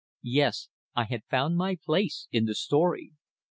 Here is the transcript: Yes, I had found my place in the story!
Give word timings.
Yes, 0.23 0.69
I 0.95 1.03
had 1.03 1.25
found 1.29 1.57
my 1.57 1.75
place 1.85 2.27
in 2.31 2.45
the 2.45 2.55
story! 2.55 3.11